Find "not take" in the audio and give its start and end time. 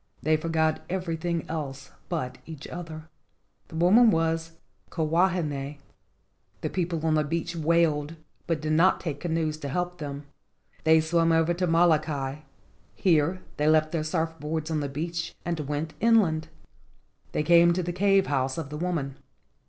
8.71-9.19